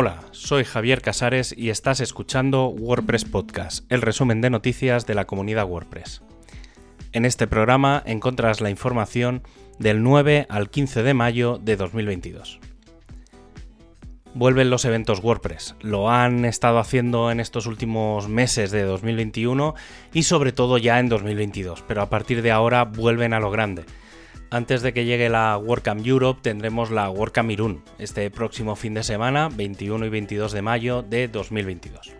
Hola, 0.00 0.20
soy 0.30 0.62
Javier 0.62 1.02
Casares 1.02 1.52
y 1.58 1.70
estás 1.70 1.98
escuchando 1.98 2.68
WordPress 2.68 3.24
Podcast, 3.24 3.84
el 3.90 4.00
resumen 4.00 4.40
de 4.40 4.48
noticias 4.48 5.06
de 5.06 5.16
la 5.16 5.26
comunidad 5.26 5.66
WordPress. 5.66 6.22
En 7.10 7.24
este 7.24 7.48
programa 7.48 8.04
encontrarás 8.06 8.60
la 8.60 8.70
información 8.70 9.42
del 9.80 10.04
9 10.04 10.46
al 10.50 10.70
15 10.70 11.02
de 11.02 11.14
mayo 11.14 11.58
de 11.60 11.74
2022. 11.74 12.60
Vuelven 14.34 14.70
los 14.70 14.84
eventos 14.84 15.18
WordPress. 15.18 15.74
Lo 15.80 16.08
han 16.10 16.44
estado 16.44 16.78
haciendo 16.78 17.32
en 17.32 17.40
estos 17.40 17.66
últimos 17.66 18.28
meses 18.28 18.70
de 18.70 18.84
2021 18.84 19.74
y 20.14 20.22
sobre 20.22 20.52
todo 20.52 20.78
ya 20.78 21.00
en 21.00 21.08
2022, 21.08 21.82
pero 21.88 22.02
a 22.02 22.08
partir 22.08 22.42
de 22.42 22.52
ahora 22.52 22.84
vuelven 22.84 23.32
a 23.32 23.40
lo 23.40 23.50
grande 23.50 23.84
antes 24.50 24.82
de 24.82 24.92
que 24.92 25.04
llegue 25.04 25.28
la 25.28 25.56
WordCamp 25.58 26.06
Europe 26.06 26.40
tendremos 26.42 26.90
la 26.90 27.10
WordCamp 27.10 27.50
Irún 27.50 27.82
este 27.98 28.30
próximo 28.30 28.76
fin 28.76 28.94
de 28.94 29.02
semana, 29.02 29.48
21 29.48 30.06
y 30.06 30.08
22 30.08 30.52
de 30.52 30.62
mayo 30.62 31.02
de 31.02 31.28
2022. 31.28 32.12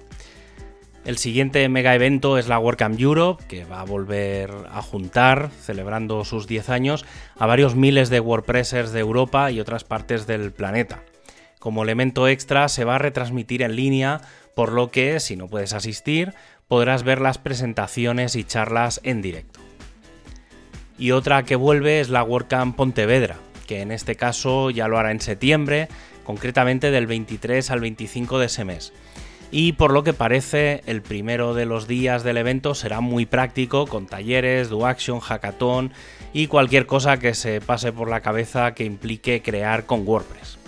El 1.04 1.16
siguiente 1.16 1.66
mega 1.70 1.94
evento 1.94 2.36
es 2.36 2.48
la 2.48 2.58
WordCamp 2.58 3.00
Europe, 3.00 3.44
que 3.48 3.64
va 3.64 3.80
a 3.80 3.84
volver 3.84 4.50
a 4.70 4.82
juntar, 4.82 5.50
celebrando 5.58 6.22
sus 6.24 6.46
10 6.46 6.68
años, 6.68 7.06
a 7.38 7.46
varios 7.46 7.74
miles 7.74 8.10
de 8.10 8.20
WordPressers 8.20 8.92
de 8.92 9.00
Europa 9.00 9.50
y 9.50 9.60
otras 9.60 9.84
partes 9.84 10.26
del 10.26 10.52
planeta. 10.52 11.02
Como 11.58 11.82
elemento 11.82 12.28
extra 12.28 12.68
se 12.68 12.84
va 12.84 12.96
a 12.96 12.98
retransmitir 12.98 13.62
en 13.62 13.74
línea, 13.74 14.20
por 14.54 14.72
lo 14.72 14.90
que, 14.90 15.18
si 15.18 15.34
no 15.34 15.48
puedes 15.48 15.72
asistir, 15.72 16.34
podrás 16.66 17.04
ver 17.04 17.22
las 17.22 17.38
presentaciones 17.38 18.36
y 18.36 18.44
charlas 18.44 19.00
en 19.02 19.22
directo 19.22 19.67
y 20.98 21.12
otra 21.12 21.44
que 21.44 21.56
vuelve 21.56 22.00
es 22.00 22.08
la 22.08 22.24
WordCamp 22.24 22.76
Pontevedra, 22.76 23.36
que 23.66 23.80
en 23.80 23.92
este 23.92 24.16
caso 24.16 24.70
ya 24.70 24.88
lo 24.88 24.98
hará 24.98 25.12
en 25.12 25.20
septiembre, 25.20 25.88
concretamente 26.24 26.90
del 26.90 27.06
23 27.06 27.70
al 27.70 27.80
25 27.80 28.38
de 28.38 28.46
ese 28.46 28.64
mes. 28.64 28.92
Y 29.50 29.72
por 29.72 29.92
lo 29.92 30.04
que 30.04 30.12
parece, 30.12 30.82
el 30.86 31.00
primero 31.00 31.54
de 31.54 31.64
los 31.64 31.88
días 31.88 32.22
del 32.22 32.36
evento 32.36 32.74
será 32.74 33.00
muy 33.00 33.24
práctico, 33.24 33.86
con 33.86 34.06
talleres, 34.06 34.68
do 34.68 34.86
action, 34.86 35.20
hackathon 35.20 35.92
y 36.34 36.48
cualquier 36.48 36.84
cosa 36.86 37.18
que 37.18 37.32
se 37.32 37.62
pase 37.62 37.92
por 37.92 38.10
la 38.10 38.20
cabeza 38.20 38.74
que 38.74 38.84
implique 38.84 39.40
crear 39.40 39.86
con 39.86 40.06
WordPress. 40.06 40.58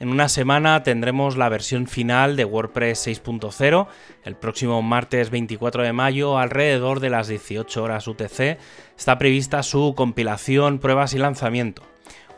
En 0.00 0.10
una 0.10 0.28
semana 0.28 0.84
tendremos 0.84 1.36
la 1.36 1.48
versión 1.48 1.88
final 1.88 2.36
de 2.36 2.44
WordPress 2.44 3.08
6.0, 3.08 3.88
el 4.24 4.36
próximo 4.36 4.80
martes 4.80 5.30
24 5.30 5.82
de 5.82 5.92
mayo, 5.92 6.38
alrededor 6.38 7.00
de 7.00 7.10
las 7.10 7.26
18 7.26 7.82
horas 7.82 8.06
UTC, 8.06 8.58
está 8.96 9.18
prevista 9.18 9.64
su 9.64 9.94
compilación, 9.96 10.78
pruebas 10.78 11.14
y 11.14 11.18
lanzamiento. 11.18 11.82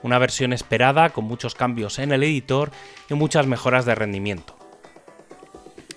Una 0.03 0.19
versión 0.19 0.55
esperada 0.55 1.11
con 1.11 1.27
muchos 1.27 1.55
cambios 1.55 1.99
en 1.99 2.13
el 2.13 2.23
editor 2.23 2.71
y 3.11 3.15
muchas 3.15 3.47
mejoras 3.47 3.85
de 3.85 3.95
rendimiento. 3.95 4.57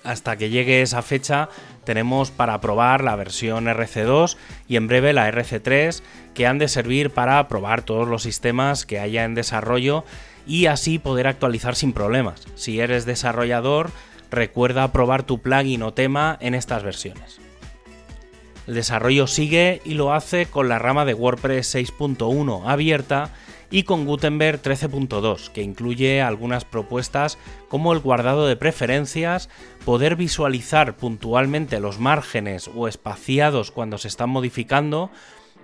Hasta 0.02 0.36
que 0.36 0.50
llegue 0.50 0.82
esa 0.82 1.00
fecha 1.00 1.48
tenemos 1.84 2.30
para 2.30 2.60
probar 2.60 3.02
la 3.02 3.16
versión 3.16 3.64
RC2 3.66 4.36
y 4.68 4.76
en 4.76 4.86
breve 4.86 5.14
la 5.14 5.30
RC3 5.30 6.02
que 6.34 6.46
han 6.46 6.58
de 6.58 6.68
servir 6.68 7.08
para 7.10 7.48
probar 7.48 7.82
todos 7.82 8.06
los 8.06 8.22
sistemas 8.22 8.84
que 8.84 8.98
haya 8.98 9.24
en 9.24 9.34
desarrollo 9.34 10.04
y 10.46 10.66
así 10.66 10.98
poder 10.98 11.26
actualizar 11.26 11.74
sin 11.74 11.92
problemas. 11.92 12.46
Si 12.54 12.80
eres 12.80 13.06
desarrollador, 13.06 13.90
recuerda 14.30 14.92
probar 14.92 15.22
tu 15.22 15.40
plugin 15.40 15.82
o 15.82 15.94
tema 15.94 16.36
en 16.40 16.54
estas 16.54 16.82
versiones. 16.82 17.40
El 18.66 18.74
desarrollo 18.74 19.26
sigue 19.26 19.82
y 19.84 19.94
lo 19.94 20.12
hace 20.12 20.46
con 20.46 20.68
la 20.68 20.78
rama 20.78 21.04
de 21.04 21.14
WordPress 21.14 21.74
6.1 21.74 22.62
abierta 22.66 23.30
y 23.70 23.82
con 23.82 24.06
Gutenberg 24.06 24.62
13.2, 24.62 25.50
que 25.50 25.62
incluye 25.62 26.22
algunas 26.22 26.64
propuestas 26.64 27.38
como 27.68 27.92
el 27.92 27.98
guardado 27.98 28.46
de 28.46 28.56
preferencias, 28.56 29.50
poder 29.84 30.16
visualizar 30.16 30.96
puntualmente 30.96 31.80
los 31.80 31.98
márgenes 31.98 32.70
o 32.74 32.88
espaciados 32.88 33.70
cuando 33.70 33.98
se 33.98 34.08
están 34.08 34.30
modificando, 34.30 35.10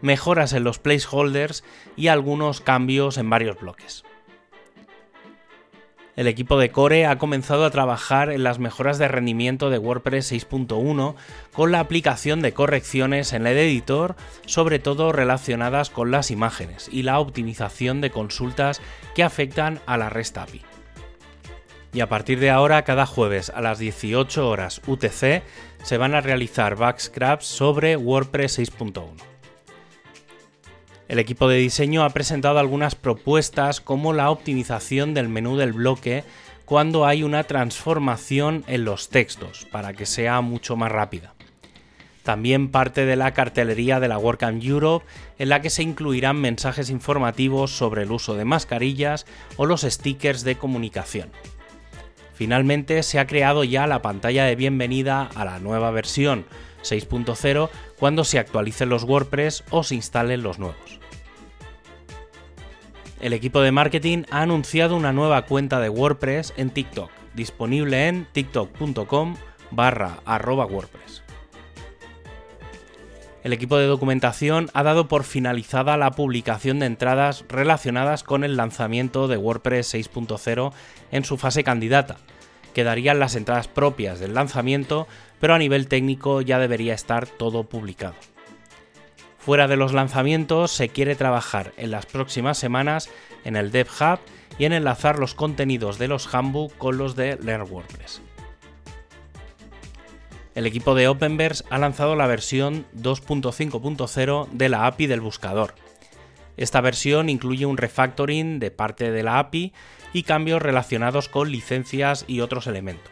mejoras 0.02 0.52
en 0.52 0.64
los 0.64 0.78
placeholders 0.78 1.64
y 1.96 2.08
algunos 2.08 2.60
cambios 2.60 3.16
en 3.16 3.30
varios 3.30 3.58
bloques 3.60 4.04
el 6.20 6.26
equipo 6.26 6.58
de 6.58 6.70
Core 6.70 7.06
ha 7.06 7.16
comenzado 7.16 7.64
a 7.64 7.70
trabajar 7.70 8.30
en 8.30 8.42
las 8.42 8.58
mejoras 8.58 8.98
de 8.98 9.08
rendimiento 9.08 9.70
de 9.70 9.78
WordPress 9.78 10.32
6.1 10.32 11.14
con 11.54 11.72
la 11.72 11.80
aplicación 11.80 12.42
de 12.42 12.52
correcciones 12.52 13.32
en 13.32 13.46
el 13.46 13.56
editor, 13.56 14.16
sobre 14.44 14.78
todo 14.80 15.12
relacionadas 15.12 15.88
con 15.88 16.10
las 16.10 16.30
imágenes, 16.30 16.90
y 16.92 17.04
la 17.04 17.18
optimización 17.20 18.02
de 18.02 18.10
consultas 18.10 18.82
que 19.14 19.22
afectan 19.22 19.80
a 19.86 19.96
la 19.96 20.10
REST 20.10 20.36
API. 20.36 20.62
Y 21.94 22.00
a 22.00 22.10
partir 22.10 22.38
de 22.38 22.50
ahora, 22.50 22.84
cada 22.84 23.06
jueves 23.06 23.48
a 23.48 23.62
las 23.62 23.78
18 23.78 24.46
horas 24.46 24.82
UTC, 24.86 25.42
se 25.82 25.96
van 25.96 26.14
a 26.14 26.20
realizar 26.20 26.76
backscraps 26.76 27.46
sobre 27.46 27.96
WordPress 27.96 28.58
6.1. 28.58 29.29
El 31.10 31.18
equipo 31.18 31.48
de 31.48 31.56
diseño 31.56 32.04
ha 32.04 32.10
presentado 32.10 32.60
algunas 32.60 32.94
propuestas 32.94 33.80
como 33.80 34.12
la 34.12 34.30
optimización 34.30 35.12
del 35.12 35.28
menú 35.28 35.56
del 35.56 35.72
bloque 35.72 36.22
cuando 36.64 37.04
hay 37.04 37.24
una 37.24 37.42
transformación 37.42 38.62
en 38.68 38.84
los 38.84 39.08
textos 39.08 39.66
para 39.72 39.92
que 39.92 40.06
sea 40.06 40.40
mucho 40.40 40.76
más 40.76 40.92
rápida. 40.92 41.34
También 42.22 42.70
parte 42.70 43.06
de 43.06 43.16
la 43.16 43.34
cartelería 43.34 43.98
de 43.98 44.06
la 44.06 44.18
WordCamp 44.18 44.62
Europe 44.62 45.04
en 45.40 45.48
la 45.48 45.60
que 45.60 45.70
se 45.70 45.82
incluirán 45.82 46.40
mensajes 46.40 46.90
informativos 46.90 47.72
sobre 47.72 48.04
el 48.04 48.12
uso 48.12 48.36
de 48.36 48.44
mascarillas 48.44 49.26
o 49.56 49.66
los 49.66 49.80
stickers 49.80 50.44
de 50.44 50.58
comunicación. 50.58 51.30
Finalmente 52.40 53.02
se 53.02 53.18
ha 53.18 53.26
creado 53.26 53.64
ya 53.64 53.86
la 53.86 54.00
pantalla 54.00 54.46
de 54.46 54.56
bienvenida 54.56 55.28
a 55.34 55.44
la 55.44 55.58
nueva 55.58 55.90
versión 55.90 56.46
6.0 56.82 57.68
cuando 57.98 58.24
se 58.24 58.38
actualicen 58.38 58.88
los 58.88 59.04
WordPress 59.04 59.62
o 59.68 59.82
se 59.82 59.96
instalen 59.96 60.42
los 60.42 60.58
nuevos 60.58 61.00
el 63.20 63.34
equipo 63.34 63.60
de 63.60 63.72
marketing 63.72 64.22
ha 64.30 64.40
anunciado 64.40 64.96
una 64.96 65.12
nueva 65.12 65.42
cuenta 65.44 65.80
de 65.80 65.90
WordPress 65.90 66.54
en 66.56 66.70
TikTok, 66.70 67.10
disponible 67.34 68.08
en 68.08 68.26
tiktok.com 68.32 69.36
barra 69.70 70.20
arroba 70.24 70.64
WordPress. 70.64 71.22
El 73.42 73.54
equipo 73.54 73.78
de 73.78 73.86
documentación 73.86 74.68
ha 74.74 74.82
dado 74.82 75.08
por 75.08 75.24
finalizada 75.24 75.96
la 75.96 76.10
publicación 76.10 76.78
de 76.78 76.86
entradas 76.86 77.44
relacionadas 77.48 78.22
con 78.22 78.44
el 78.44 78.56
lanzamiento 78.56 79.28
de 79.28 79.38
WordPress 79.38 79.94
6.0 79.94 80.72
en 81.10 81.24
su 81.24 81.38
fase 81.38 81.64
candidata. 81.64 82.18
Quedarían 82.74 83.18
las 83.18 83.36
entradas 83.36 83.66
propias 83.66 84.20
del 84.20 84.34
lanzamiento, 84.34 85.08
pero 85.40 85.54
a 85.54 85.58
nivel 85.58 85.88
técnico 85.88 86.42
ya 86.42 86.58
debería 86.58 86.92
estar 86.92 87.26
todo 87.26 87.64
publicado. 87.64 88.14
Fuera 89.38 89.68
de 89.68 89.76
los 89.76 89.94
lanzamientos, 89.94 90.70
se 90.70 90.90
quiere 90.90 91.16
trabajar 91.16 91.72
en 91.78 91.90
las 91.90 92.04
próximas 92.04 92.58
semanas 92.58 93.08
en 93.44 93.56
el 93.56 93.72
Dev 93.72 93.88
Hub 94.00 94.20
y 94.58 94.66
en 94.66 94.74
enlazar 94.74 95.18
los 95.18 95.34
contenidos 95.34 95.98
de 95.98 96.08
los 96.08 96.32
Handbook 96.32 96.76
con 96.76 96.98
los 96.98 97.16
de 97.16 97.38
Learn 97.42 97.66
WordPress. 97.70 98.20
El 100.60 100.66
equipo 100.66 100.94
de 100.94 101.08
Openverse 101.08 101.64
ha 101.70 101.78
lanzado 101.78 102.16
la 102.16 102.26
versión 102.26 102.84
2.5.0 102.94 104.48
de 104.50 104.68
la 104.68 104.86
API 104.86 105.06
del 105.06 105.22
buscador. 105.22 105.74
Esta 106.58 106.82
versión 106.82 107.30
incluye 107.30 107.64
un 107.64 107.78
refactoring 107.78 108.58
de 108.58 108.70
parte 108.70 109.10
de 109.10 109.22
la 109.22 109.38
API 109.38 109.72
y 110.12 110.24
cambios 110.24 110.60
relacionados 110.60 111.30
con 111.30 111.50
licencias 111.50 112.26
y 112.28 112.40
otros 112.40 112.66
elementos. 112.66 113.10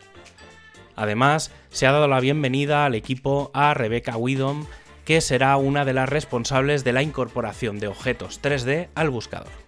Además, 0.94 1.50
se 1.70 1.86
ha 1.86 1.92
dado 1.92 2.06
la 2.06 2.20
bienvenida 2.20 2.84
al 2.84 2.94
equipo 2.94 3.50
a 3.54 3.72
Rebecca 3.72 4.18
Widom 4.18 4.66
que 5.06 5.22
será 5.22 5.56
una 5.56 5.86
de 5.86 5.94
las 5.94 6.10
responsables 6.10 6.84
de 6.84 6.92
la 6.92 7.02
incorporación 7.02 7.78
de 7.78 7.88
objetos 7.88 8.42
3D 8.42 8.88
al 8.94 9.08
buscador. 9.08 9.67